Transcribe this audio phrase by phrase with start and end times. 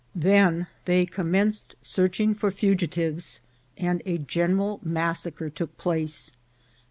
[0.15, 3.39] Then they commen ced searching for fugitives,
[3.77, 6.31] and a general massacre took place.